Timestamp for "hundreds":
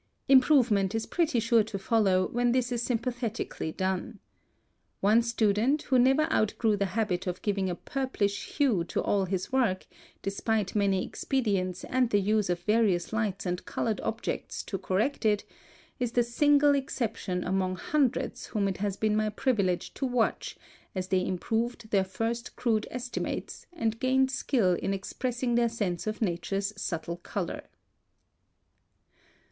17.75-18.47